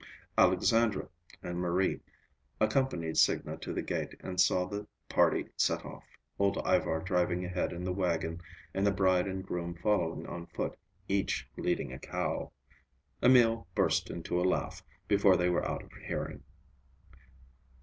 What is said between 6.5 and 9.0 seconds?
Ivar driving ahead in the wagon and the